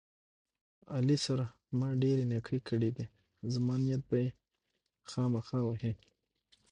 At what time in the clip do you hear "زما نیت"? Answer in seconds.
3.53-4.01